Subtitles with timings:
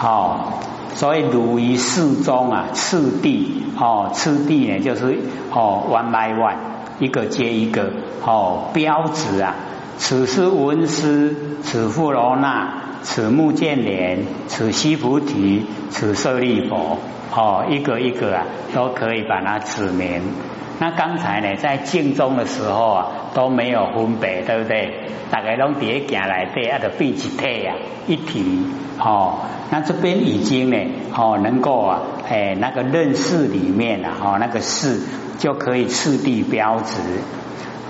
[0.00, 0.52] 哦，
[0.94, 5.18] 所以如于世中啊，次第哦，次第呢就是
[5.50, 6.56] 哦，one by one，
[6.98, 7.92] 一个接一个
[8.24, 9.54] 哦，标志啊，
[9.98, 12.68] 此是文思，此富罗那，
[13.02, 16.98] 此目犍连，此悉菩提，此舍利佛，
[17.34, 18.44] 哦，一个一个啊，
[18.74, 20.22] 都可以把它指明。
[20.78, 24.92] 那刚才呢，在静中的时候啊，都没有分别，对不对？
[25.30, 27.74] 大概拢叠行来对，啊，的闭起体啊，
[28.06, 28.66] 一体
[28.98, 29.38] 哦。
[29.70, 30.76] 那这边已经呢，
[31.16, 35.00] 哦，能够啊，哎，那个认识里面啊，哦，那个事
[35.38, 37.00] 就可以次第标志。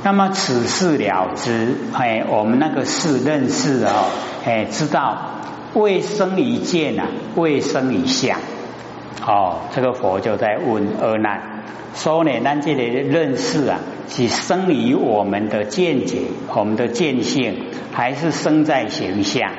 [0.04, 4.04] 那么此事了之，哎，我们那个事认识哦，
[4.44, 5.18] 哎，知道
[5.74, 8.38] 未生一见啊，未生一相。
[9.26, 11.42] 哦，这个佛就在问阿难。
[11.96, 16.18] 说呢，咱这里认识啊，是生于我们的见解，
[16.54, 19.50] 我们的见性，还是生在形象？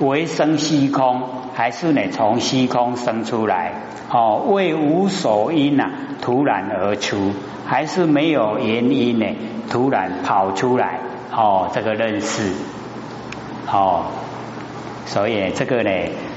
[0.00, 1.20] 为生虚空，
[1.52, 3.74] 还是呢从虚空生出来？
[4.10, 5.90] 哦，为无所因呐，
[6.22, 7.32] 突然而出，
[7.66, 9.26] 还是没有原因呢？
[9.68, 10.98] 突然跑出来？
[11.30, 12.52] 哦，这个认识，
[13.70, 14.06] 哦，
[15.04, 15.90] 所以这个呢。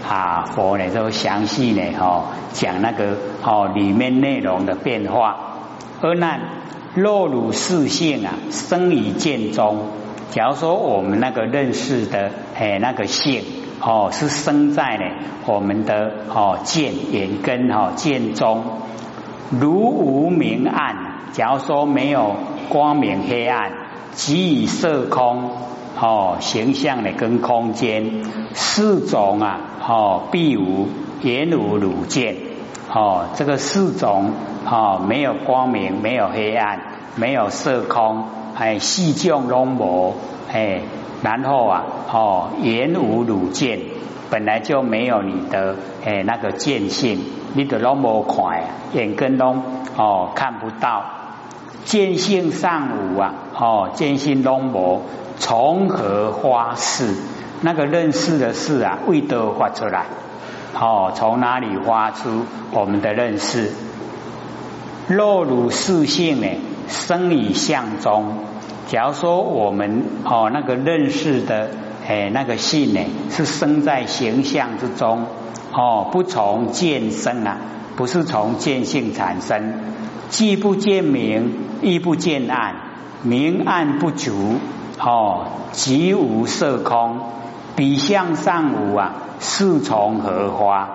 [0.08, 5.36] 啊，佛呢都详细呢，哦，讲那个哦里面内容的变化。
[6.02, 6.40] 而那
[6.94, 9.88] 若汝四性啊，生于见中。
[10.32, 13.44] 假如说我们那个认识的哎那个性
[13.80, 15.04] 哦，是生在呢
[15.46, 18.64] 我们的哦见眼根哦见中，
[19.50, 21.14] 如无明暗。
[21.32, 22.36] 假如说没有
[22.70, 23.72] 光明黑暗，
[24.14, 25.52] 即以色空
[26.00, 29.60] 哦形象的跟空间四种啊。
[29.88, 30.88] 哦，必无
[31.22, 32.36] 言无汝见，
[32.92, 34.32] 哦，这个四种
[34.66, 36.80] 哦，没有光明，没有黑暗，
[37.16, 38.24] 没有色空，
[38.56, 40.16] 哎，细众龙魔，
[40.52, 40.82] 哎，
[41.22, 43.80] 然后啊，哦，言无汝见，
[44.32, 47.20] 本来就没有你的哎那个见性，
[47.54, 49.56] 你的龙魔快，眼根都
[49.96, 51.04] 哦看不到，
[51.86, 55.04] 见性上无啊，哦，见性龙魔
[55.38, 57.14] 从何发誓？
[57.62, 60.06] 那个认识的事啊，未得发出来，
[60.78, 62.42] 哦，从哪里发出
[62.72, 63.72] 我们的认识？
[65.08, 66.48] 若如事性呢，
[66.88, 68.40] 生于相中。
[68.88, 71.70] 假如说我们哦，那个认识的
[72.08, 75.26] 哎，那个性呢，是生在形象之中，
[75.72, 77.58] 哦，不从见生啊，
[77.96, 79.74] 不是从见性产生，
[80.30, 82.76] 既不见明，亦不见暗，
[83.24, 84.58] 明暗不足，
[85.00, 87.20] 哦，即无色空。
[87.76, 90.90] 比相上无啊，是从何花？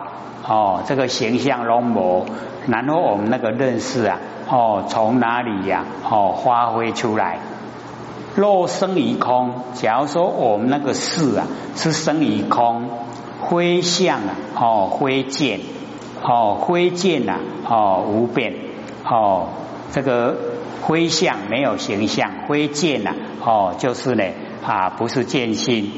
[0.49, 2.25] 哦，这个形象龙魔，
[2.67, 4.19] 然后我们那个认识啊，
[4.49, 5.85] 哦，从哪里呀？
[6.09, 7.39] 哦，发挥出来。
[8.35, 12.89] 若生于空，假如说我们那个事啊，是生于空，
[13.41, 15.61] 灰相啊，哦，灰见，
[16.23, 18.55] 哦，灰见呐，哦，无变，
[19.05, 19.49] 哦，
[19.93, 20.37] 这个
[20.83, 23.13] 灰相没有形象，灰见呐，
[23.45, 24.25] 哦，就是呢，
[24.67, 25.91] 啊，不是见性。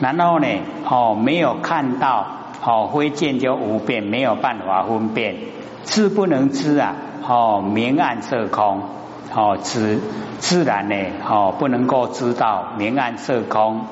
[0.00, 0.46] 然后呢？
[0.88, 2.26] 哦，没有看到，
[2.64, 5.36] 哦，灰见就无变，没有办法分辨，
[5.84, 6.94] 知不能知啊？
[7.26, 8.82] 哦，明暗色空，
[9.34, 10.00] 哦，自
[10.38, 10.94] 自然呢？
[11.28, 13.86] 哦，不能够知道明暗色空，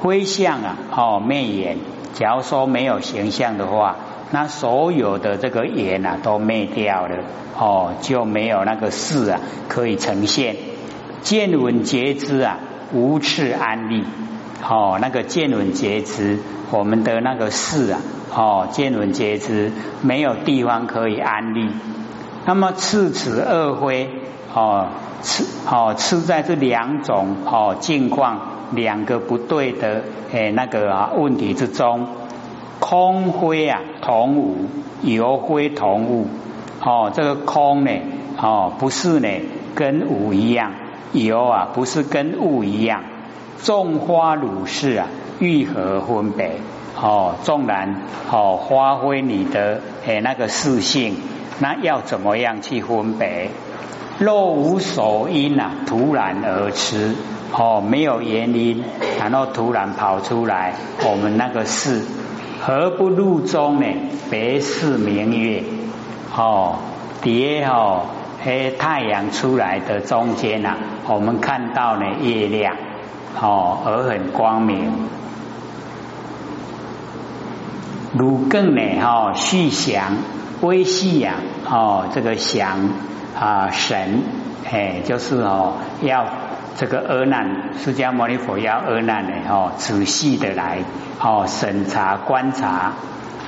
[0.00, 0.76] 灰相啊？
[0.90, 1.78] 哦，灭眼。
[2.14, 3.96] 假如说没有形象的话，
[4.30, 7.16] 那所有的这个眼啊都灭掉了，
[7.58, 10.56] 哦，就没有那个事啊可以呈现。
[11.22, 12.58] 见闻觉知啊，
[12.92, 14.04] 无次安利。
[14.66, 16.38] 哦，那个见闻皆知，
[16.70, 18.00] 我们的那个事啊，
[18.34, 19.70] 哦，见闻皆知，
[20.00, 21.70] 没有地方可以安立。
[22.46, 24.08] 那么次此二灰，
[24.54, 24.88] 哦，
[25.20, 28.40] 次哦，次在这两种哦境况，
[28.72, 30.02] 两个不对的
[30.32, 32.06] 诶那个啊问题之中，
[32.94, 34.56] 空灰啊同无，
[35.02, 36.28] 有灰同物。
[36.80, 37.90] 哦，这个空呢，
[38.40, 39.28] 哦，不是呢
[39.74, 40.70] 跟无一样，
[41.12, 43.02] 有啊不是跟物一样。
[43.60, 45.08] 种花如是啊，
[45.40, 46.52] 欲何分别？
[46.96, 51.16] 哦，纵然哦，发挥你的诶那个事性，
[51.58, 53.50] 那要怎么样去分别？
[54.20, 56.96] 若无所因啊，突然而出，
[57.58, 58.84] 哦，没有原因，
[59.18, 60.74] 然后突然跑出来，
[61.04, 62.02] 我们那个事，
[62.66, 63.86] 何不入中呢？
[64.30, 65.62] 别是明月，
[66.34, 66.78] 哦，
[67.20, 68.06] 蝶哦，
[68.42, 70.74] 诶，太阳出来的中间呐，
[71.06, 72.74] 我们看到呢月亮。
[73.38, 74.90] 哦，而很光明。
[78.14, 78.80] 如更呢？
[78.98, 80.16] 哈，续祥
[80.62, 81.34] 微细呀，
[81.68, 82.88] 哦，这个祥
[83.38, 84.22] 啊神，
[84.72, 86.24] 哎，就是哦，要
[86.76, 90.78] 这个阿难，释迦牟尼佛要阿难呢，哦，仔细的来
[91.20, 92.94] 哦审查观察，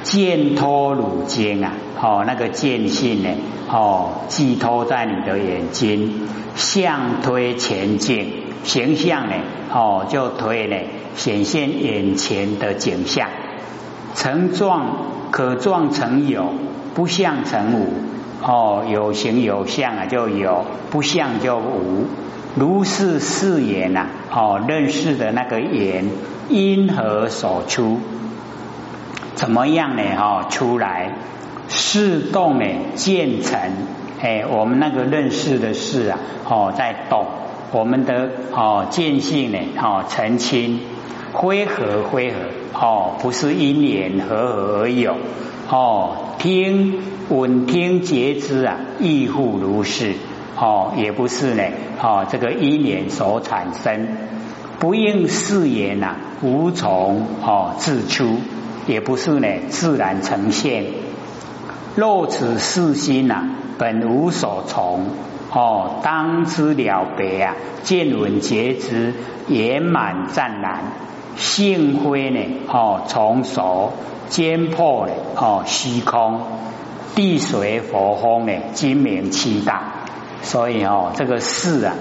[0.04, 3.30] 见托汝睛啊，哦，那个见性呢，
[3.68, 9.34] 哦，寄托在你的眼睛，相推前进，形象呢，
[9.72, 10.76] 哦，就推呢，
[11.16, 13.28] 显现眼前的景象，
[14.14, 14.86] 成状
[15.32, 16.54] 可状成有，
[16.94, 17.92] 不像成无，
[18.40, 22.06] 哦，有形有相啊，就有；不像就无。
[22.58, 26.06] 如是四言呐，哦，认识的那个言
[26.48, 28.00] 因何所出？
[29.34, 30.02] 怎么样呢？
[30.16, 31.12] 哈，出来
[31.68, 32.64] 是动呢？
[32.94, 33.60] 渐成
[34.22, 36.18] 哎，我们那个认识的事啊，
[36.48, 37.26] 哦，在动。
[37.72, 40.80] 我们的哦见性呢，哦澄清
[41.34, 42.38] 灰合灰合
[42.72, 45.14] 哦，不是因缘和合而有
[45.68, 46.16] 哦。
[46.38, 50.14] 听闻听觉知啊，亦复如是
[50.56, 51.62] 哦，也不是呢
[52.00, 54.08] 哦，这个因缘所产生，
[54.78, 58.38] 不应誓言呐，无从哦自出。
[58.86, 60.84] 也不是呢，自然呈现。
[61.96, 63.42] 若此四心呐，
[63.78, 65.06] 本无所从
[65.50, 69.12] 哦，当知了别啊，见闻觉知
[69.48, 70.78] 圆满湛然，
[71.34, 72.38] 性灰呢
[72.68, 73.92] 哦，从熟
[74.28, 76.42] 坚破呢哦，虚空
[77.16, 79.95] 地水火风呢，精明七大。
[80.42, 81.94] 所以哦，这个事啊，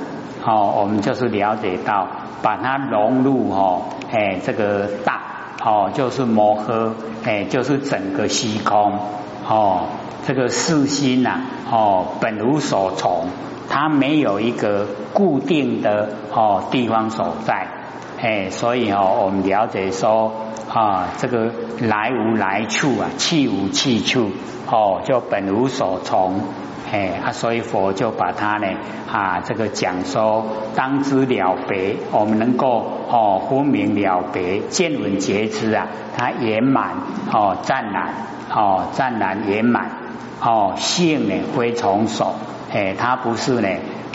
[0.45, 2.07] 哦，我们就是了解到，
[2.41, 5.21] 把它融入哦，哎，这个大。
[5.63, 6.91] 哦，就是摩诃，
[7.23, 8.99] 哎，就是整个虚空，
[9.49, 9.85] 哦，
[10.27, 11.39] 这个四心呐，
[11.71, 13.29] 哦，本无所从，
[13.67, 17.67] 它没有一个固定的哦地方所在，
[18.21, 20.33] 哎，所以哦，我们了解说
[20.71, 21.49] 啊，这个
[21.79, 24.29] 来无来处啊，去无去处，
[24.69, 26.41] 哦，就本无所从。
[26.95, 28.68] 哎啊，所以佛就把它呢
[29.12, 30.45] 啊，这个讲说
[30.75, 36.92] 当知了别，我们能够哦分明了别见闻觉知啊，它圆满
[37.33, 38.13] 哦湛然
[38.50, 39.92] 哦湛然圆满
[40.42, 42.33] 哦性呢非从手
[42.71, 43.68] 哎，它不是呢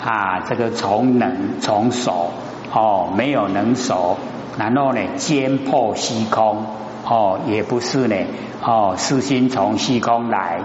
[0.03, 2.31] 啊这个从能从手
[2.73, 4.17] 哦没有能手，
[4.57, 6.65] 然后呢坚破虚空
[7.05, 8.15] 哦也不是呢
[8.63, 10.61] 哦是心从虚空来。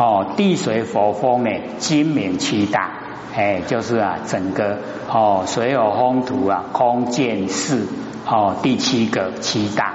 [0.00, 2.88] 哦，地水火风呢，精明七大，
[3.34, 4.78] 哎，就是啊，整个
[5.10, 7.84] 哦，水有风土啊，空见识
[8.24, 9.94] 哦，第七个七大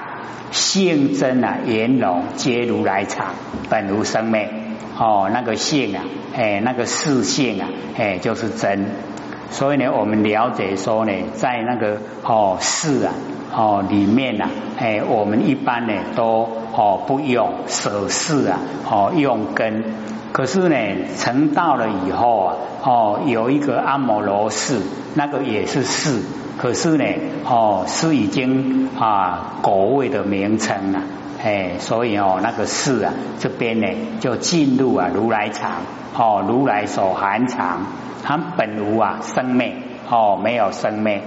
[0.50, 3.28] 性真啊，圆融皆如来藏，
[3.70, 4.50] 本无生灭
[4.98, 6.04] 哦，那个性啊，
[6.36, 9.13] 哎，那个事性啊，哎，就是真。
[9.50, 13.12] 所以呢，我们了解说呢，在那个哦事啊
[13.54, 14.48] 哦里面呐，
[14.78, 16.48] 哎，我们一般呢都。
[16.76, 18.58] 哦，不用舍事啊，
[18.90, 19.84] 哦，用根。
[20.32, 20.76] 可是呢，
[21.16, 24.80] 成道了以后啊，哦，有一个阿摩罗氏，
[25.14, 26.20] 那个也是事。
[26.58, 27.04] 可是呢，
[27.44, 31.00] 哦，是已经啊果位的名称了，
[31.44, 33.86] 哎，所以哦，那个事啊，这边呢
[34.18, 35.72] 就进入啊如来藏，
[36.16, 37.80] 哦，如来所含藏，
[38.22, 39.76] 它本无啊生灭，
[40.08, 41.22] 哦，没有生灭。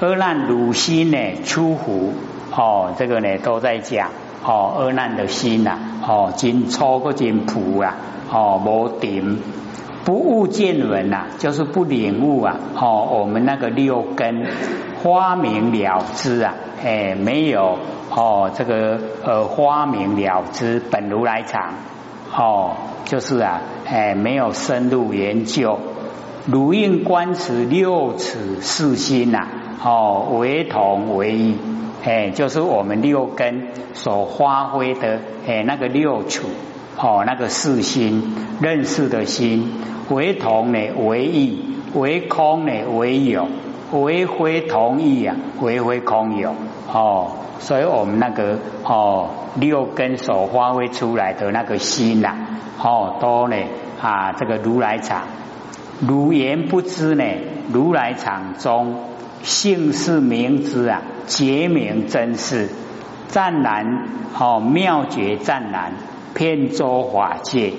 [0.00, 2.14] 阿难汝心呢出乎？
[2.56, 4.08] 哦，这个呢都在讲。
[4.42, 5.76] 哦，恶难的心呐，
[6.06, 7.96] 哦，真粗个真朴啊，
[8.32, 9.42] 哦，无定
[10.10, 14.44] 不悟见闻呐，就是不领悟啊，哦，我们那个六根
[15.00, 16.52] 花明了之啊，
[16.82, 17.78] 哎，没有
[18.10, 21.74] 哦，这个呃花明了之本如来藏，
[22.36, 22.72] 哦，
[23.04, 25.78] 就是啊，哎，没有深入研究，
[26.44, 29.46] 如应观持六尺四心呐，
[29.84, 31.56] 哦，为同为异。
[32.02, 36.48] 哎，就是我们六根所发挥的哎，那个六处
[37.02, 39.72] 哦，那个四心认识的心，
[40.10, 41.64] 为同呢为异，
[41.94, 43.48] 为空呢为有，
[43.92, 46.54] 为非同异啊，为非空有
[46.92, 52.34] 哦，所以我们那个哦六根所发挥出来的那个心呐，
[52.82, 53.56] 哦都呢
[54.02, 55.22] 啊这个如来藏，
[56.06, 57.24] 如言不知呢，
[57.72, 59.06] 如来藏中。
[59.42, 62.68] 姓氏名之啊，结名真是
[63.28, 64.06] 湛然
[64.38, 65.94] 哦，妙绝湛然，
[66.34, 67.72] 遍周法界，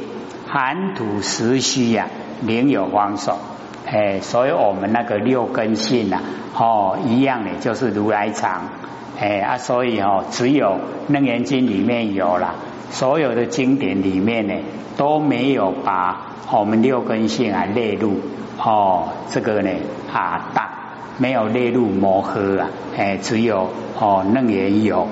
[0.48, 2.08] 寒土石虚呀，
[2.42, 3.38] 灵有方所。
[3.86, 6.22] 哎，所以我们那个六根性呐，
[6.56, 8.70] 哦，一样的就是如来藏。
[9.20, 12.56] 哎啊，所以哦，只有楞严经里面有了，
[12.90, 14.54] 所有的经典里面呢，
[14.98, 18.20] 都没有把我们六根性啊列入。
[18.58, 19.70] 哦，这个呢
[20.14, 20.70] 啊大。
[21.18, 25.08] 没有列入摩诃啊，哎，只有哦楞严有，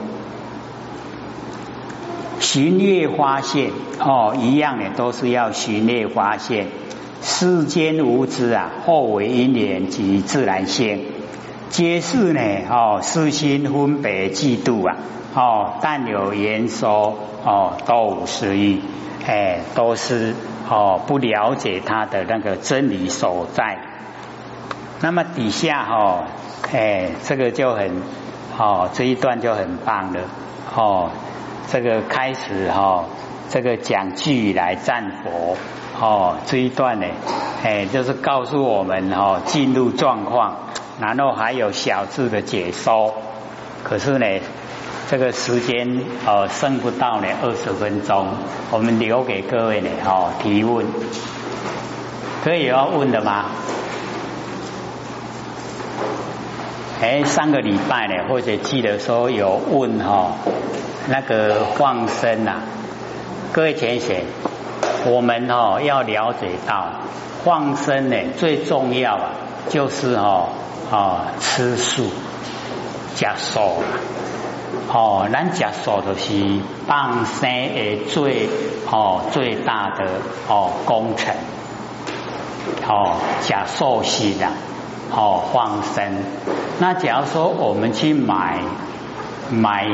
[2.39, 6.67] 寻月发现哦一样的都是要寻月发现，
[7.21, 11.01] 世间无知啊，后为因缘及自然性，
[11.69, 14.95] 皆是呢哦私心分别嫉妒啊，
[15.35, 18.81] 哦，但有言说哦，都无实义，
[19.27, 20.33] 哎，都是
[20.69, 23.79] 哦不了解他的那个真理所在。
[25.01, 26.23] 那么底下哦，
[26.71, 28.01] 哎，这个就很
[28.57, 30.21] 哦，这一段就很棒了
[30.75, 31.09] 哦，
[31.71, 33.05] 这个开始哈，
[33.49, 35.57] 这个讲句来赞佛
[35.99, 37.07] 哦，这一段呢，
[37.63, 40.55] 哎，就是告诉我们哦，进入状况，
[40.99, 43.13] 然后还有小字的解说，
[43.83, 44.25] 可是呢。
[45.09, 48.27] 这个时间呃剩不到呢二十分钟，
[48.69, 50.85] 我们留给各位呢哦提问，
[52.43, 53.45] 可以要问的吗？
[57.01, 60.33] 哎，上个礼拜呢，或者记得说有问哈
[61.07, 62.55] 那个放生呐，
[63.53, 64.25] 各位填写，
[65.05, 66.87] 我们哦要了解到
[67.45, 69.31] 放生呢最重要啊
[69.69, 70.49] 就是哦
[70.91, 72.09] 啊吃素
[73.15, 73.61] 加素。
[74.91, 78.49] 哦，咱食素就是放生的最
[78.91, 80.05] 哦最大的
[80.47, 81.33] 哦工程，
[82.87, 84.47] 哦食素是的
[85.11, 86.17] 哦放生。
[86.79, 88.59] 那假如说我们去买
[89.51, 89.87] 买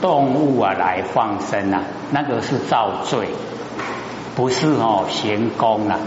[0.00, 3.28] 动物啊来放生啊，那个是造罪，
[4.36, 5.98] 不是哦行功啊，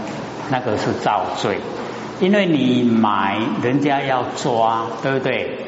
[0.50, 1.60] 那个是造罪。
[2.20, 5.58] 因为你买人家要抓，对不对？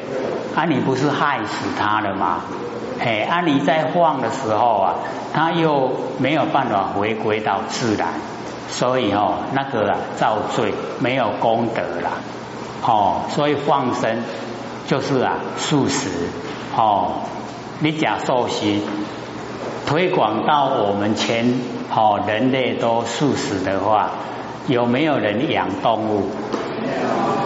[0.55, 2.41] 啊，你不是害死他了吗？
[2.97, 4.95] 哎，啊，你在放的时候啊，
[5.33, 8.07] 他又没有办法回归到自然，
[8.69, 12.11] 所以哦，那个啊造罪，没有功德了。
[12.83, 14.23] 哦，所以放生
[14.87, 16.09] 就是啊素食。
[16.75, 17.21] 哦，
[17.79, 18.79] 你假寿食
[19.85, 21.59] 推广到我们全
[21.93, 24.09] 哦人类都素食的话，
[24.67, 26.29] 有没有人养动物？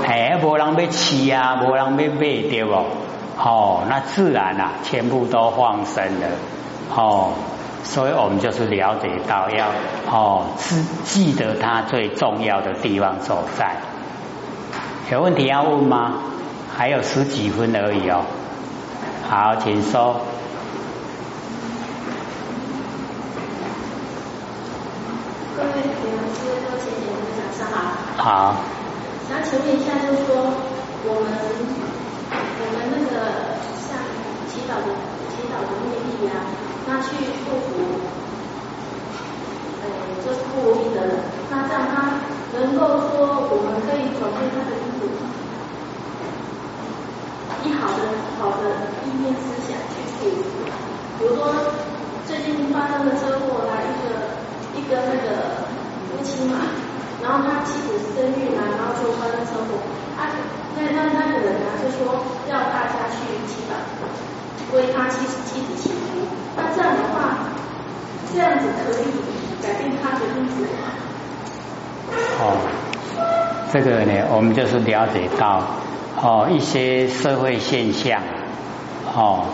[0.05, 2.73] 哎，无人要吃啊，无人要买对不？
[3.37, 6.27] 哦，那自然啊，全部都放生了。
[6.95, 7.31] 哦，
[7.83, 9.67] 所以我们就是了解到要
[10.11, 13.75] 哦，记记得它最重要的地方所在。
[15.11, 16.19] 有问题要问吗？
[16.77, 18.21] 还有十几分而已哦。
[19.27, 20.21] 好，请说。
[25.57, 25.73] 各位老
[26.29, 28.23] 师、各位先生，早上好。
[28.23, 28.55] 好。
[29.27, 30.29] 想请问一下，就是说
[31.05, 31.27] 我们。
[32.61, 33.97] 我们那个像
[34.45, 34.93] 祈祷的
[35.31, 36.45] 祈祷的目的呀，
[36.85, 37.81] 那去祝福，
[39.81, 39.89] 呃，
[40.21, 41.17] 就是不如意的人，
[41.49, 42.21] 那这样他
[42.53, 44.75] 能够说，我们可以转变他的
[47.63, 48.01] 以好的
[48.39, 48.69] 好的
[49.05, 50.49] 意念思想去祝福。
[51.19, 51.53] 比如说
[52.25, 54.07] 最近发生的车祸啦，一个
[54.79, 55.67] 一个那个
[56.07, 56.59] 夫妻嘛，
[57.21, 59.77] 然后他妻子生育嘛，然后就发生车祸，
[60.17, 60.31] 啊。
[60.77, 63.73] 那那那个人呢，就说要大家去祈祷，
[64.73, 66.23] 为他妻子妻子祈福。
[66.55, 67.39] 那这样的话，
[68.31, 69.03] 这样子可以
[69.61, 70.87] 改变他的命运吗？
[72.39, 72.55] 哦，
[73.73, 75.63] 这个呢，我们就是了解到
[76.21, 78.21] 哦一些社会现象，
[79.15, 79.45] 哦，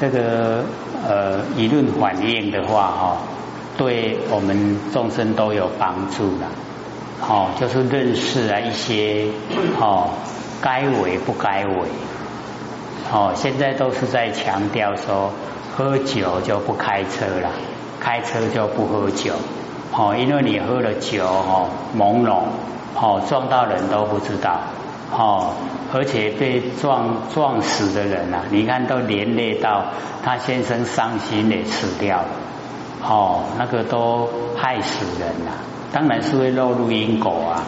[0.00, 0.64] 这个
[1.06, 3.16] 呃舆论反应的话，哈，
[3.76, 6.46] 对我们众生都有帮助的。
[7.20, 9.26] 哦，就是认识啊一些
[9.78, 10.10] 哦。
[10.62, 11.74] 该为不该为，
[13.10, 15.30] 哦，现在都是在强调说，
[15.74, 17.48] 喝酒就不开车了，
[17.98, 19.32] 开车就不喝酒，
[19.96, 22.42] 哦，因为你喝了酒哦，朦胧，
[22.94, 24.60] 哦，撞到人都不知道，
[25.12, 25.54] 哦，
[25.92, 29.86] 而且被撞撞死的人啊，你看都连累到
[30.22, 32.28] 他先生伤心的死掉了，
[33.02, 35.52] 哦，那个都害死人了，
[35.92, 37.62] 当然是会落入因果啊。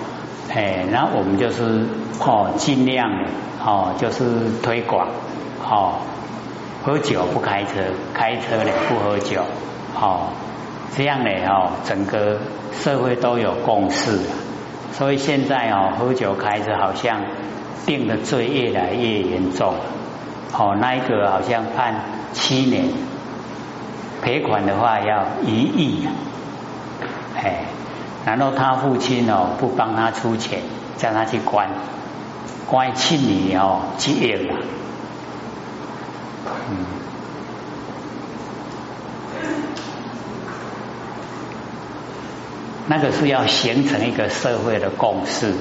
[0.54, 1.86] 哎，然后我们就是
[2.20, 3.08] 哦，尽量
[3.64, 4.22] 哦，就是
[4.62, 5.08] 推广
[5.68, 5.94] 哦，
[6.84, 7.80] 喝酒不开车，
[8.12, 9.42] 开车呢不喝酒，
[9.98, 10.28] 哦，
[10.94, 12.38] 这样呢哦，整个
[12.72, 14.18] 社会都有共识，
[14.92, 17.20] 所以现在哦，喝酒开始好像
[17.86, 19.74] 定的罪越来越严重，
[20.52, 21.94] 哦，那一个好像判
[22.32, 22.84] 七年，
[24.22, 26.06] 赔款的话要一亿，
[27.36, 27.64] 哎。
[28.24, 30.60] 然后他父亲哦不帮他出钱，
[30.96, 31.68] 叫他去关，
[32.68, 34.54] 关七年哦，几亿了，
[36.70, 36.86] 嗯，
[42.88, 45.54] 那个是要形成一个社会的共识，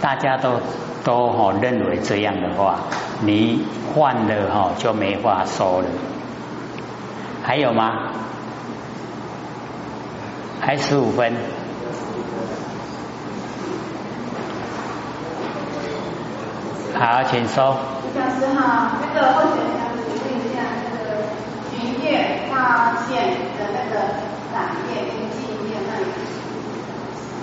[0.00, 0.60] 大家都
[1.04, 2.80] 都哈认为这样的话，
[3.22, 5.88] 你换了哈就没法说了。
[7.42, 8.12] 还有吗？
[10.60, 11.34] 还十五分。
[16.94, 17.76] 好，请说。
[18.12, 19.70] 李老师好，那个候选人，
[20.04, 21.24] 请问一下，那个
[22.50, 22.52] 发
[23.08, 23.10] 现
[23.56, 23.94] 的那个
[24.52, 24.56] 染
[24.88, 25.59] 业跟净业那里。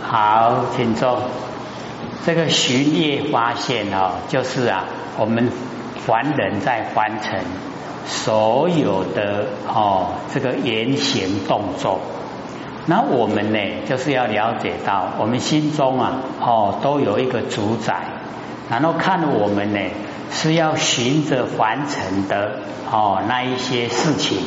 [0.08, 1.20] 好，请坐。
[2.26, 4.86] 这个巡夜发现哦，就是啊，
[5.18, 5.50] 我们
[6.06, 7.42] 凡人在凡尘
[8.06, 12.00] 所有的哦这个言行动作，
[12.86, 17.96] 那我们呢就是要了解到，我们心中啊哦都有一个主宰，
[18.70, 19.80] 然后看我们呢
[20.32, 22.60] 是要循着凡尘的
[22.90, 24.38] 哦那一些事情，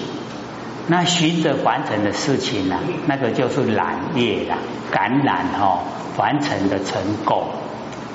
[0.88, 4.58] 那循着凡尘的事情呢，那个就是染业啦，
[4.90, 5.80] 感染哦
[6.16, 7.44] 凡尘的成垢。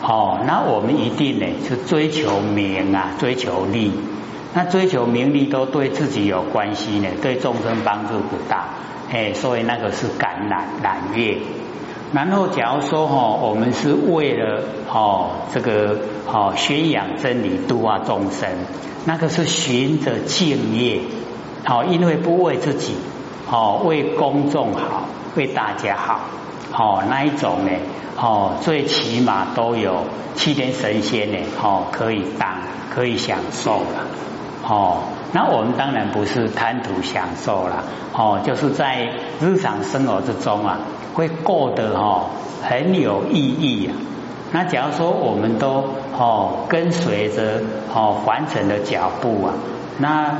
[0.01, 3.91] 哦，那我们一定呢是追求名啊，追求利。
[4.53, 8.67] 那追求名利都对自己有关系呢，对众生帮助不大。
[9.12, 11.38] 哎，所以那个是感染染业。
[12.13, 18.50] 然后假如说哈，我们是为了哦这个哦宣扬真理、度化众生，
[19.05, 21.01] 那个是循着敬业。
[21.67, 22.95] 哦，因为不为自己，
[23.50, 25.05] 哦为公众好，
[25.36, 26.19] 为大家好。
[26.74, 27.72] 哦，那一种呢？
[28.17, 30.03] 哦，最起码都有
[30.36, 32.57] 七天神仙呢，哦，可以当，
[32.93, 34.05] 可以享受了。
[34.67, 37.84] 哦，那我们当然不是贪图享受了。
[38.13, 39.10] 哦，就是在
[39.41, 40.79] 日常生活之中啊，
[41.13, 42.29] 会过得哦
[42.62, 43.89] 很有意义。
[44.55, 45.83] 那假如说我们都
[46.17, 47.62] 哦跟随着
[47.93, 49.53] 哦凡尘的脚步啊，
[49.97, 50.31] 那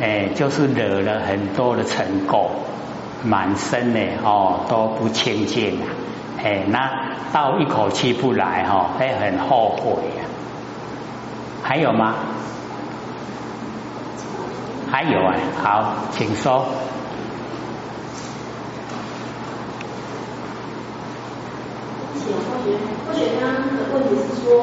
[0.00, 2.48] 诶就是惹了很多的尘垢。
[3.22, 5.86] 满身呢哦都不清净啊，
[6.42, 10.24] 哎，那倒一口气不来哈，会很后悔呀。
[11.62, 12.14] 还有吗？
[14.90, 16.66] 还有啊，好，请说。
[22.14, 24.58] 谢同学，同学刚刚的问题是说，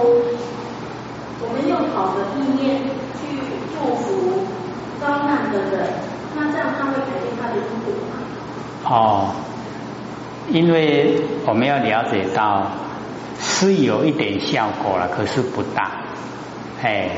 [1.40, 2.82] 我们用好的意念
[3.16, 3.40] 去
[3.72, 4.44] 祝福
[5.00, 5.94] 遭难的人，
[6.36, 8.20] 那这样他会改变他的因果吗？
[8.84, 9.32] 哦，
[10.50, 12.68] 因为我们要了解到
[13.40, 15.92] 是有一点效果了，可是不大。
[16.84, 17.12] 哎，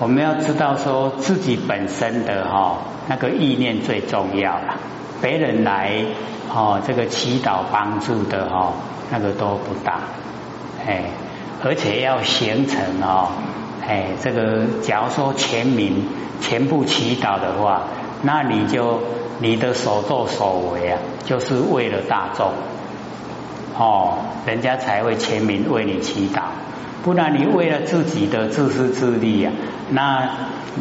[0.00, 4.74] 我们要知道说自己本身的哈那个意念最重要了，
[5.22, 6.04] 别人来
[6.52, 8.72] 哦这个祈祷帮助的哈
[9.12, 10.00] 那个都不大。
[10.84, 11.04] 哎，
[11.66, 13.28] 而且要形成哦，
[13.86, 16.06] 哎这个假如说全民
[16.40, 17.82] 全部祈祷的话，
[18.22, 19.02] 那你就。
[19.38, 22.52] 你的所作所为啊，就是为了大众
[23.76, 26.40] 哦，人家才会全民为你祈祷。
[27.04, 29.52] 不然你为了自己的自私自利啊，
[29.90, 30.26] 那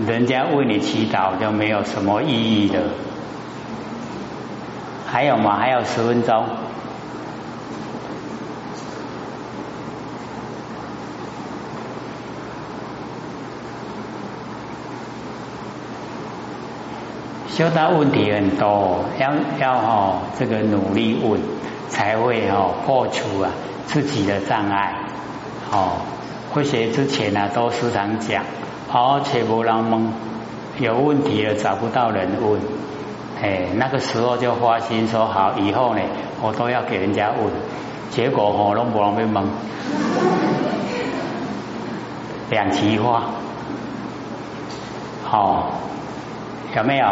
[0.08, 2.80] 人家为你祈祷就没有什么意义的。
[5.06, 5.58] 还有吗？
[5.60, 6.46] 还有十分钟。
[17.56, 21.40] 修道问题很多，要要哈这个努力问，
[21.88, 23.50] 才会哈破除啊
[23.86, 24.94] 自己的障碍。
[25.72, 26.02] 哦，
[26.54, 28.44] 会学之前呢，都时常讲，
[28.92, 30.12] 哦，且不让蒙，
[30.80, 32.60] 有问题了找不到人问，
[33.42, 36.02] 哎，那个时候就花心说好，以后呢
[36.42, 37.50] 我都要给人家问，
[38.12, 39.48] 结果哦拢不让被蒙，
[42.50, 43.24] 两极化，
[45.24, 45.72] 好。
[46.76, 47.06] 有没有？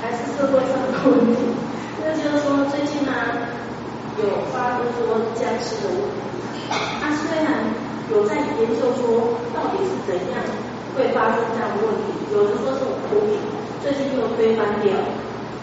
[0.00, 1.42] 还是社会上的问题。
[2.00, 3.10] 那就是说，最近呢，
[4.22, 6.22] 有发生说僵尸的问题。
[7.00, 7.64] 他虽然
[8.12, 10.38] 有在研究说，到底是怎样
[10.96, 13.34] 会发生这样的问题，有人说是毒品。
[13.80, 14.92] 最近又推翻掉，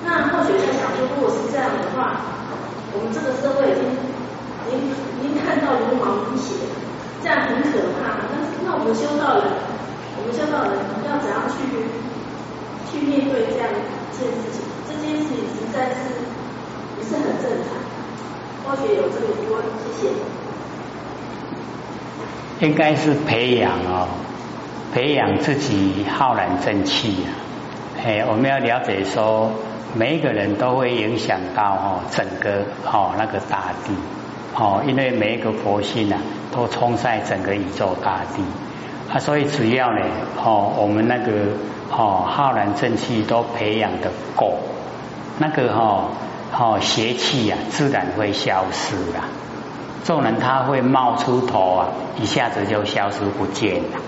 [0.04, 2.18] 那或许在想说，如果是这样的话，
[2.90, 3.86] 我们这个社会已经、
[4.66, 6.58] 已经、已经看到流氓威胁，
[7.22, 8.18] 这样很可怕。
[8.34, 9.46] 那那我们修道人，
[10.18, 10.74] 我们修道人
[11.06, 11.62] 要怎样去
[12.90, 13.86] 去面对这样一
[14.18, 14.66] 件事情？
[14.90, 16.10] 这件事情实在是
[16.98, 17.78] 不是很正常？
[22.60, 24.08] 应该是培养哦，
[24.94, 27.30] 培养自己浩然正气啊。
[28.04, 29.52] 哎，我们要了解说，
[29.94, 33.94] 每一个人都会影响到哦，整个哦那个大地
[34.56, 36.20] 哦，因为每一个佛性啊，
[36.52, 38.42] 都冲在整个宇宙大地
[39.14, 40.02] 啊，所以只要呢
[40.44, 41.32] 哦，我们那个
[41.92, 44.58] 哦浩然正气都培养的够，
[45.38, 46.10] 那个哈哦
[46.60, 49.26] 哦邪气啊，自然会消失啦。
[50.04, 51.88] 众人他会冒出头啊，
[52.20, 54.00] 一下子就消失不见了。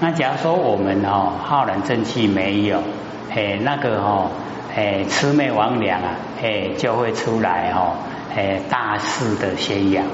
[0.00, 2.82] 那假如说我们哦浩然正气没有。
[3.28, 4.30] 哎，那个哦，
[4.74, 6.00] 哎，魑魅魍魉啊，
[6.42, 7.92] 哎，就会出来哦，
[8.34, 10.06] 哎，大肆的宣扬，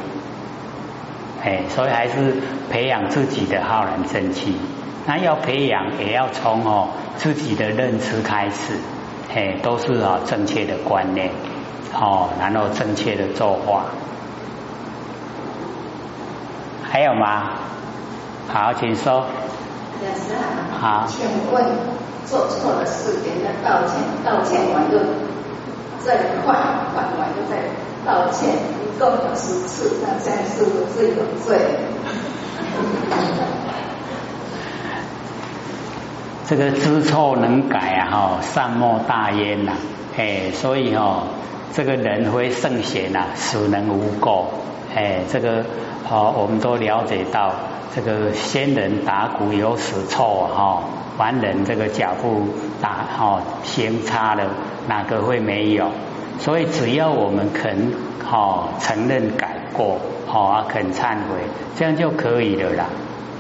[1.44, 2.34] 哎，所以还是
[2.68, 4.56] 培养自己的浩然正气。
[5.06, 8.74] 那要培养，也要从哦自己的认知开始，
[9.32, 11.30] 哎，都是啊正确的观念，
[11.94, 13.84] 哦，然后正确的作法。
[16.82, 17.50] 还有吗？
[18.52, 19.24] 好，请说。
[20.78, 21.06] 好。
[21.06, 21.64] 请问
[22.26, 24.98] 做错了事，给人家道歉，道歉完就
[26.04, 26.56] 再换，
[26.94, 27.62] 换完就再
[28.04, 31.58] 道歉，一共有十次，那现在是不是有罪？
[36.46, 39.72] 这个知错能改啊，哈，善莫大焉呐，
[40.18, 41.28] 哎，所以哦，
[41.74, 44.48] 这个人会圣贤呐，死能无过，
[44.94, 45.64] 哎，这个
[46.10, 47.52] 哦，我们都了解到，
[47.96, 50.82] 这个仙人打鼓有死错哈，
[51.16, 52.48] 凡人这个脚步
[52.82, 54.44] 打哈行差的，
[54.86, 55.86] 哪个会没有？
[56.38, 61.40] 所以只要我们肯哈承认改过，哈肯忏悔，
[61.74, 62.84] 这样就可以了啦，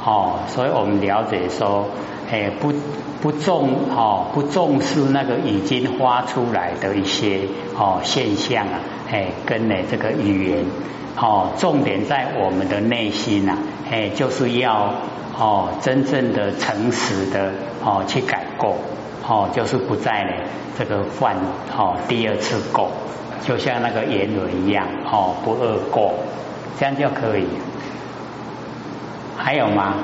[0.04, 1.86] 哦，所以我们了解说。
[2.32, 2.72] 哎，不
[3.20, 7.40] 不重哦，不重视那个已经发出来的一些
[7.76, 10.64] 哦现象啊，哎，跟呢这个语言
[11.14, 13.58] 哦，重点在我们的内心呐，
[13.90, 14.94] 哎，就是要
[15.38, 17.52] 哦真正的诚实的
[17.84, 18.78] 哦去改过
[19.28, 20.30] 哦，就是不再呢
[20.78, 21.36] 这个犯
[21.76, 22.88] 哦第二次过，
[23.46, 26.14] 就像那个言轮一样哦，不二过，
[26.80, 27.46] 这样就可以。
[29.36, 29.96] 还有吗？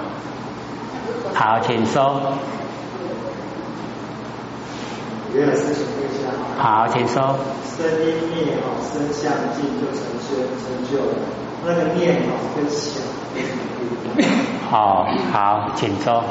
[1.35, 2.21] 好，请说。
[6.59, 7.39] 好，请说。
[7.77, 10.29] 声音灭哦，声相尽就成就
[10.59, 11.15] 成就了。
[11.65, 13.03] 那个念哦跟想
[14.69, 16.25] 好好，请说。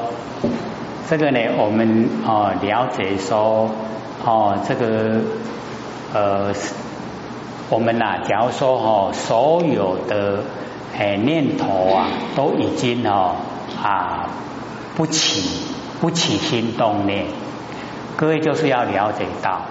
[1.09, 3.69] 这个呢，我们哦了解说
[4.25, 5.21] 哦，这个
[6.13, 6.53] 呃，
[7.69, 10.43] 我们呐，假如说哦，所有的
[10.97, 13.35] 哎念头啊，都已经哦
[13.81, 14.27] 啊。
[14.97, 15.43] 不起
[16.01, 17.25] 不起心动念，
[18.15, 19.61] 各位就是要了解到，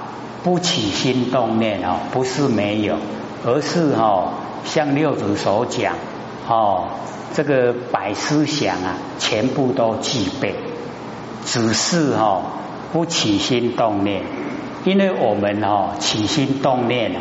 [0.44, 2.94] 不起心动念哦，不是没有，
[3.44, 4.28] 而是哦，
[4.64, 5.94] 像六祖所讲
[6.48, 6.84] 哦，
[7.34, 10.54] 这个百思想啊，全部都具备，
[11.44, 12.42] 只是哦
[12.92, 14.22] 不起心动念，
[14.84, 17.18] 因为我们哦起心动念啊，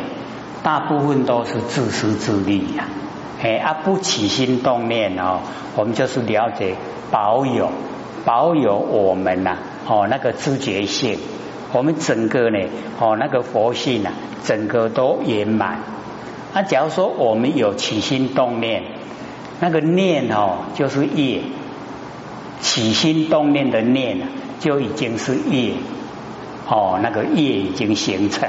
[0.62, 2.86] 大部分都是自私自利呀，
[3.42, 5.40] 哎啊不起心动念哦，
[5.74, 6.76] 我们就是了解
[7.10, 7.68] 保有。
[8.26, 11.16] 保有我们呐，哦，那个知觉性，
[11.72, 12.58] 我们整个呢，
[12.98, 14.10] 哦，那个佛性呐，
[14.44, 15.78] 整个都圆满。
[16.52, 18.82] 那假如说我们有起心动念，
[19.60, 21.42] 那个念哦，就是业，
[22.60, 24.18] 起心动念的念
[24.58, 25.74] 就已经是业，
[26.68, 28.48] 哦，那个业已经形成。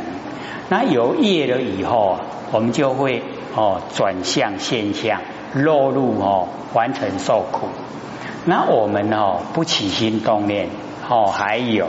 [0.69, 2.17] 那有业了以后，
[2.51, 3.21] 我们就会
[3.55, 5.21] 哦转向现象，
[5.53, 7.67] 落入哦完成受苦。
[8.49, 10.69] 那我们哦不起心动念
[11.09, 11.87] 哦，还有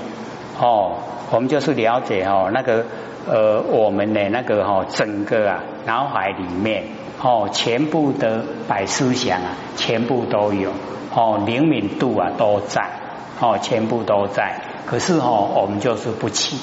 [0.60, 0.96] 哦，
[1.30, 2.84] 我们就是了解哦那个
[3.28, 6.82] 呃我们的那个哦整个啊脑海里面
[7.22, 10.72] 哦全部的百思想啊全部都有
[11.14, 12.90] 哦灵敏度啊都在
[13.38, 16.56] 哦全部都在，可是哦我们就是不起，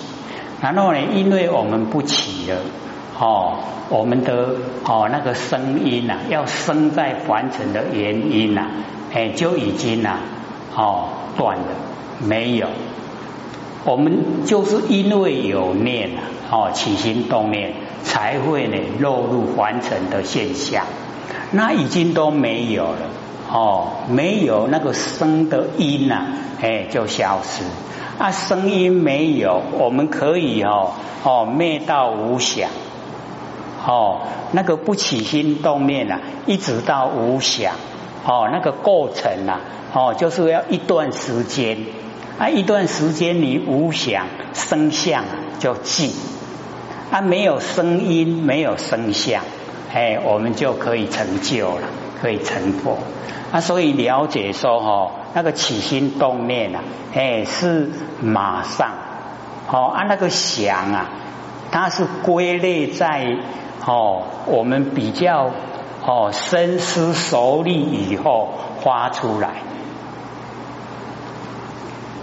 [0.62, 2.58] 然后呢因为我们不起了
[3.18, 8.68] 哦我们的哦那个声音呐要生在凡尘的原因呐。
[9.16, 10.18] 哎，就已经呐，
[10.76, 11.64] 哦，断了，
[12.20, 12.68] 没有。
[13.86, 16.20] 我们就是因为有念啊，
[16.52, 17.74] 哦，起心动念，
[18.04, 20.84] 才会呢落入凡尘的现象。
[21.52, 22.98] 那已经都没有了，
[23.50, 26.26] 哦，没有那个声的音呐，
[26.62, 27.64] 哎，就消失。
[28.18, 30.92] 啊，声音没有，我们可以哦，
[31.24, 32.70] 哦，灭到无想，
[33.88, 37.76] 哦，那个不起心动念啊，一直到无想。
[38.28, 39.60] 哦，那个过程啊，
[39.94, 41.78] 哦，就是要一段时间
[42.40, 45.24] 啊，一段时间你无想生相
[45.60, 46.12] 就静
[47.12, 49.44] 啊，没有声音，没有声相，
[49.94, 51.88] 哎，我们就可以成就了，
[52.20, 52.98] 可以成佛
[53.52, 53.62] 啊。
[53.62, 56.82] 所以了解说，哦，那个起心动念啊，
[57.14, 58.90] 哎，是马上，
[59.72, 61.12] 哦，啊，那个想啊，
[61.72, 63.38] 它是归类在
[63.86, 65.52] 哦，我们比较。
[66.08, 69.64] 哦，深思熟虑以后发出来，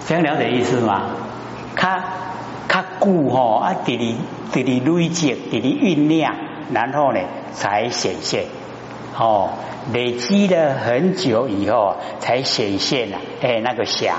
[0.07, 1.11] 这样了解意思吗？
[1.75, 2.05] 它
[2.69, 4.17] 它固吼啊，滴滴
[4.53, 6.33] 滴滴累积，滴滴酝酿，
[6.73, 7.21] 然后呢
[7.53, 8.45] 才显现。
[9.19, 9.51] 哦，
[9.93, 14.19] 累积了很久以后才显现了，哎，那个想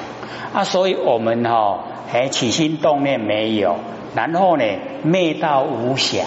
[0.53, 1.79] 啊，所以我们哈，
[2.11, 3.77] 哎，起心动念没有，
[4.13, 4.65] 然后呢
[5.03, 6.25] 灭到无想。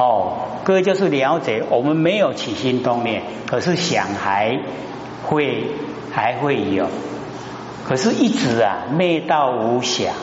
[0.00, 4.60] 哦，哥就是了解，我们没有起心动念，可是想还
[5.26, 5.72] 会
[6.12, 6.86] 还会有，
[7.84, 10.14] 可是一直啊灭到无想，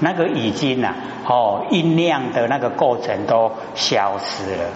[0.00, 0.94] 那个已经啊
[1.26, 4.68] 哦酝酿的那个过程都消失了，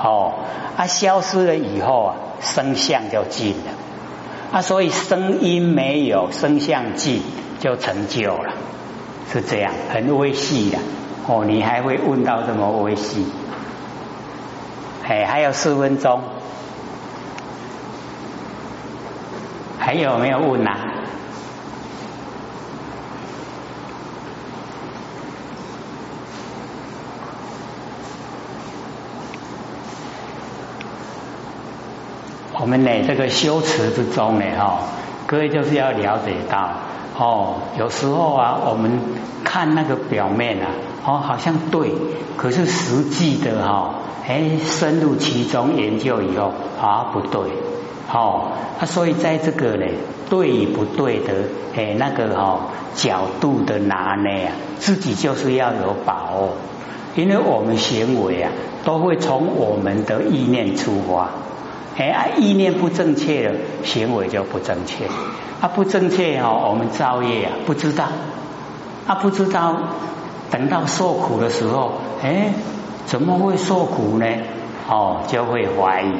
[0.00, 0.34] 哦，
[0.76, 3.72] 啊消失了以后啊声相就尽了，
[4.52, 7.20] 啊所以声音没有，声相尽
[7.58, 8.52] 就成就了，
[9.32, 10.78] 是这样，很微细的，
[11.26, 13.26] 哦你还会问到这么微细。
[15.08, 16.20] 哎，还有四分钟，
[19.78, 20.76] 还有没有问呐？
[32.60, 34.80] 我们呢，这个修持之中呢，哈，
[35.26, 36.68] 各位就是要了解到，
[37.16, 39.00] 哦，有时候啊，我们
[39.42, 40.68] 看那个表面啊，
[41.04, 41.92] 哦，好像对，
[42.36, 43.94] 可是实际的哈。
[44.26, 47.40] 哎，深入其中研究以后啊，不对，
[48.08, 49.86] 好，啊，所以在这个呢，
[50.28, 51.32] 对与不对的，
[51.74, 52.60] 哎，那个哈
[52.94, 56.50] 角度的拿捏啊，自己就是要有把握，
[57.16, 58.52] 因为我们行为啊，
[58.84, 61.30] 都会从我们的意念出发，
[61.96, 65.06] 哎，意念不正确了，行为就不正确，
[65.62, 68.04] 啊，不正确哈，我们造业啊，不知道，
[69.06, 69.74] 啊，不知道，
[70.50, 72.52] 等到受苦的时候，哎。
[73.06, 74.26] 怎么会受苦呢？
[74.86, 76.12] 哦，就会怀疑，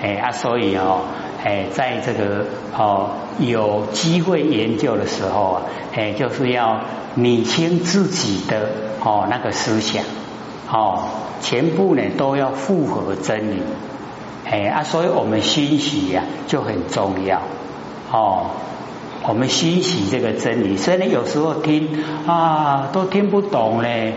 [0.00, 1.00] 哎啊，所以哦，
[1.44, 2.44] 哎，在这个
[2.78, 5.62] 哦有机会研究的时候啊，
[5.96, 6.78] 哎，就是要
[7.16, 8.70] 理清自己的
[9.02, 10.04] 哦那个思想，
[10.70, 11.08] 哦，
[11.40, 13.62] 全部呢都要符合真理，
[14.48, 17.42] 哎啊，所以我们欣喜呀就很重要，
[18.12, 18.46] 哦，
[19.28, 21.88] 我们欣喜这个真理，虽然有时候听
[22.26, 24.14] 啊都听不懂嘞。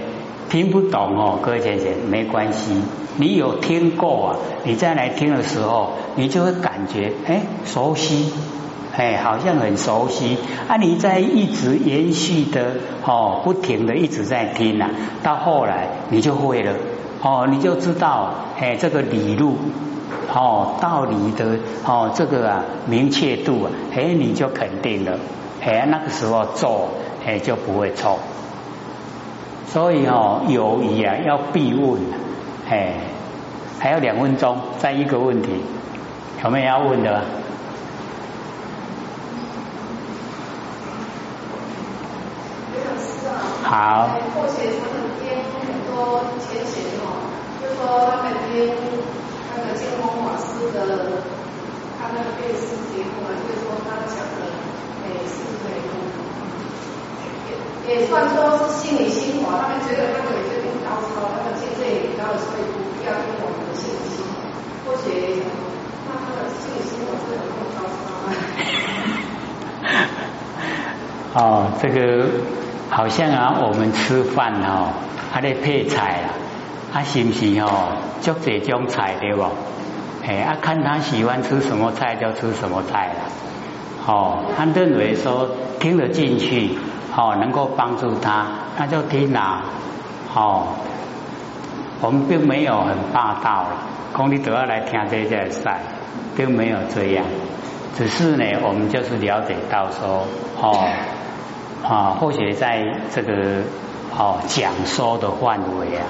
[0.49, 2.81] 听不懂哦，各位姐姐没关系，
[3.17, 4.35] 你有听过啊？
[4.63, 8.33] 你再来听的时候，你就会感觉哎熟悉，
[8.97, 10.75] 哎好像很熟悉啊！
[10.77, 14.89] 你在一直延续的哦，不停的一直在听啊，
[15.21, 16.73] 到后来你就会了
[17.21, 19.55] 哦，你就知道哎这个理路
[20.33, 25.17] 哦道理的哦这个啊明确度啊，哎你就肯定了，
[25.63, 26.89] 哎那个时候做
[27.25, 28.19] 哎就不会错。
[29.67, 32.01] 所以哦，友谊啊要必问，
[32.67, 32.93] 哎，
[33.79, 35.61] 还有两分钟，再一个问题，
[36.43, 37.21] 有没有要问的？
[43.63, 44.09] 好。
[44.33, 46.57] 目前他们编很多前
[47.05, 47.05] 哦，
[47.61, 48.73] 就说他们编
[50.59, 51.23] 光法师的，
[51.99, 54.51] 他那个电视节目啊，就说他讲的
[55.03, 55.67] 美是美。
[57.87, 62.61] 也算说是心里心华，他们觉得他们有些更高超，他们境界也高，所以
[62.99, 64.21] 不要听我们的信息。
[64.85, 65.41] 或许
[66.05, 67.41] 那他的心里心华是很
[67.73, 67.81] 高
[71.33, 71.41] 超。
[71.41, 71.97] 哦，这个
[72.91, 74.93] 好像啊，我们吃饭哦，
[75.31, 76.29] 还得配菜啊，
[76.93, 77.97] 啊是不是哦？
[78.21, 79.41] 就这种菜对不？
[80.29, 83.21] 哎，啊看他喜欢吃什么菜就吃什么菜了。
[84.05, 86.77] 哦，他认为说听得进去。
[87.17, 88.45] 哦，能够帮助他，
[88.77, 89.63] 那就听啦。
[90.33, 90.67] 哦，
[92.01, 93.69] 我们并没有很霸道了，
[94.13, 95.81] 公你都要来听这些赛，
[96.37, 97.25] 并没有这样。
[97.97, 100.23] 只是呢，我们就是了解到说，
[100.61, 100.87] 哦
[101.83, 103.63] 啊，或许在这个
[104.15, 106.05] 哦讲说的范围啊，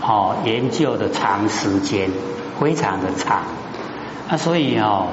[0.00, 2.08] 哦研究的长时间
[2.60, 3.42] 非常的差，
[4.28, 5.08] 啊，所以哦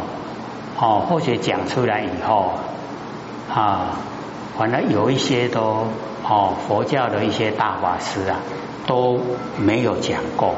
[0.79, 2.53] 哦，或许讲出来以后
[3.53, 3.97] 啊。
[4.56, 5.88] 反正有一些都
[6.29, 8.38] 哦，佛教的一些大法师啊
[8.86, 9.19] 都
[9.58, 10.53] 没有讲过。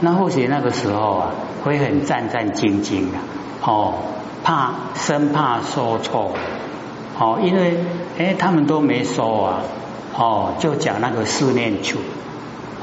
[0.00, 1.30] 那或许那个时候啊，
[1.64, 3.16] 会很战战兢兢的
[3.62, 3.94] 哦，
[4.44, 6.32] 怕生怕说错
[7.18, 7.78] 哦，因为
[8.18, 9.60] 哎他们都没说啊
[10.14, 11.98] 哦，就讲那个四念处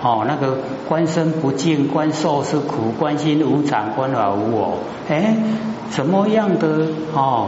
[0.03, 0.57] 哦，那个
[0.89, 5.37] 观身不净，观受是苦，观心无常，观法无我，哎
[5.89, 7.47] 怎么样的哦？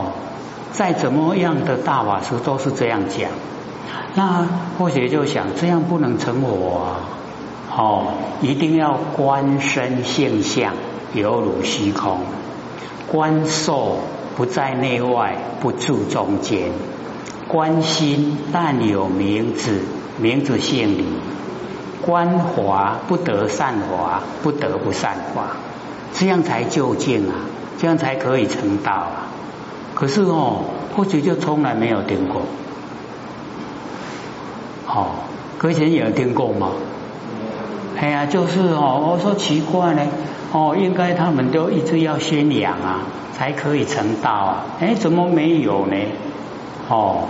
[0.72, 3.30] 再怎么样的大法师都是这样讲，
[4.14, 4.46] 那
[4.78, 7.04] 或许就想这样不能成佛啊，
[7.76, 8.08] 哦，
[8.42, 10.74] 一定要观身现象
[11.14, 12.20] 犹如虚空，
[13.12, 14.00] 观受
[14.36, 16.72] 不在内外不住中间，
[17.48, 19.82] 观心但有名字
[20.20, 21.06] 名字现理，
[22.06, 25.48] 观华不得善华不得不善华，
[26.14, 27.34] 这样才究竟啊，
[27.80, 29.28] 这样才可以成道啊。
[29.96, 30.66] 可是哦，
[30.96, 32.44] 或许就从来没有听过，
[34.88, 35.08] 哦，
[35.68, 36.70] 以前有听过吗？
[37.98, 40.02] 哎呀，就是哦，我说奇怪呢，
[40.52, 43.00] 哦，应该他们都一直要宣扬啊，
[43.34, 45.96] 才可以成道啊，哎，怎么没有呢？
[46.88, 47.24] 哦，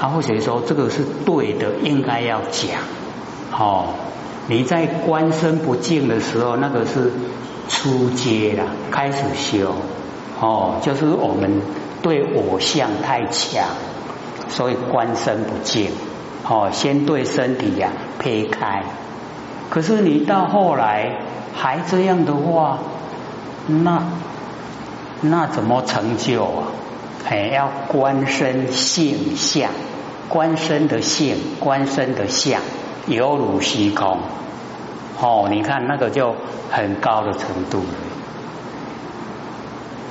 [0.00, 2.80] 他或许说这个是对的，应该要讲。
[3.58, 3.86] 哦，
[4.48, 7.10] 你在观身不净的时候，那个是
[7.68, 9.74] 初阶了，开始修。
[10.40, 11.62] 哦，就是我们
[12.02, 13.64] 对我相太强，
[14.48, 15.90] 所以观身不净。
[16.48, 18.84] 哦，先对身体呀撇开。
[19.68, 21.18] 可是你到后来
[21.54, 22.78] 还这样的话，
[23.66, 24.04] 那
[25.22, 26.68] 那怎么成就啊？
[27.24, 29.70] 还要观身性相，
[30.28, 32.60] 观身的性，观身的相，
[33.06, 34.18] 犹如虚空。
[35.20, 36.34] 哦，你看那个就
[36.70, 37.94] 很高的程度了。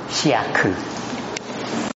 [0.08, 0.68] 下课。